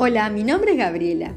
[0.00, 1.34] Hola, mi nombre es Gabriela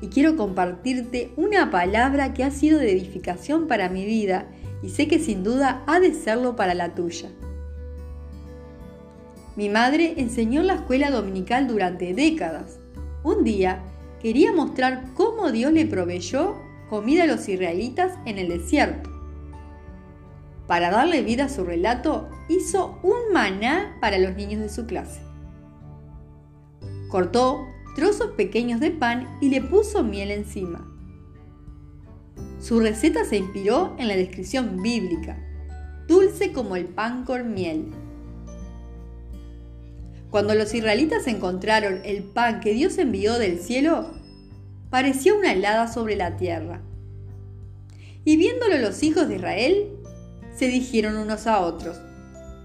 [0.00, 4.48] y quiero compartirte una palabra que ha sido de edificación para mi vida
[4.82, 7.28] y sé que sin duda ha de serlo para la tuya.
[9.54, 12.80] Mi madre enseñó en la escuela dominical durante décadas.
[13.22, 13.84] Un día
[14.20, 16.56] quería mostrar cómo Dios le proveyó
[16.90, 19.08] comida a los israelitas en el desierto.
[20.66, 25.28] Para darle vida a su relato, hizo un maná para los niños de su clase.
[27.08, 27.66] Cortó
[27.98, 30.86] trozos pequeños de pan y le puso miel encima.
[32.60, 35.36] Su receta se inspiró en la descripción bíblica,
[36.06, 37.86] dulce como el pan con miel.
[40.30, 44.12] Cuando los israelitas encontraron el pan que Dios envió del cielo,
[44.90, 46.80] pareció una helada sobre la tierra.
[48.24, 49.88] Y viéndolo los hijos de Israel,
[50.54, 51.98] se dijeron unos a otros,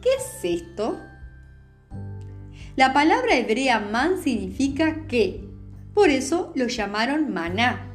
[0.04, 1.00] ¿qué es esto?
[2.76, 5.44] La palabra hebrea man significa que,
[5.94, 7.92] por eso lo llamaron maná.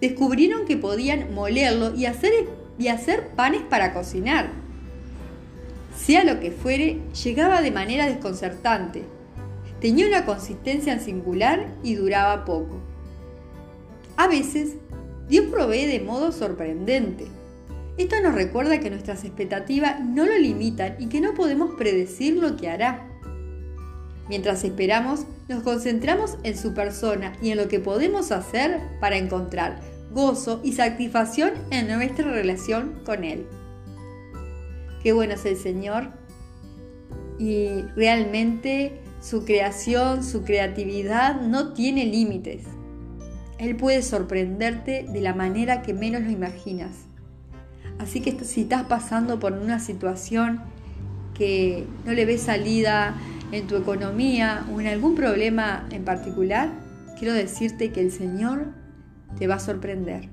[0.00, 2.32] Descubrieron que podían molerlo y hacer,
[2.78, 4.50] y hacer panes para cocinar.
[5.94, 9.04] Sea lo que fuere, llegaba de manera desconcertante.
[9.82, 12.80] Tenía una consistencia singular y duraba poco.
[14.16, 14.76] A veces,
[15.28, 17.26] Dios provee de modo sorprendente.
[17.98, 22.56] Esto nos recuerda que nuestras expectativas no lo limitan y que no podemos predecir lo
[22.56, 23.11] que hará.
[24.28, 29.80] Mientras esperamos, nos concentramos en su persona y en lo que podemos hacer para encontrar
[30.12, 33.46] gozo y satisfacción en nuestra relación con Él.
[35.02, 36.10] Qué bueno es el Señor
[37.38, 42.64] y realmente su creación, su creatividad no tiene límites.
[43.58, 46.90] Él puede sorprenderte de la manera que menos lo imaginas.
[47.98, 50.60] Así que si estás pasando por una situación
[51.34, 53.16] que no le ves salida,
[53.52, 56.70] en tu economía o en algún problema en particular,
[57.18, 58.72] quiero decirte que el Señor
[59.38, 60.30] te va a sorprender.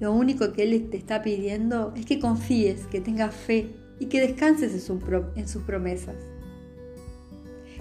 [0.00, 4.20] Lo único que Él te está pidiendo es que confíes, que tengas fe y que
[4.20, 6.16] descanses en sus promesas.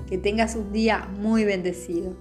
[0.08, 2.16] Que tengas un día muy bendecido.